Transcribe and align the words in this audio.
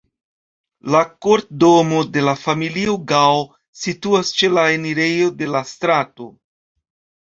La 0.95 1.01
kortdomo 1.25 1.99
de 2.17 2.25
la 2.29 2.35
familio 2.47 2.97
Gao 3.13 3.45
situas 3.85 4.35
ĉe 4.41 4.53
la 4.59 4.69
enirejo 4.81 5.33
de 5.41 5.55
la 5.57 5.67
strato. 5.77 6.33